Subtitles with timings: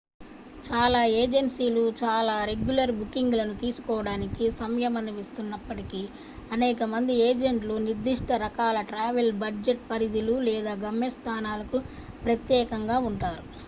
[0.63, 6.01] చాలా ఏజెన్సీలు చాలా రెగ్యులర్ బుకింగ్ లను తీసుకోవడానికి సంయమనిస్తున్నప్పటికీ
[6.51, 11.79] అనేక మంది ఏజెంట్లు నిర్ధిష్ట రకాల ట్రావెల్ బడ్జెట్ పరిధులు లేదా గమ్యస్థానాలకు
[12.25, 13.45] ప్రత్యేకంగా ఉంటారు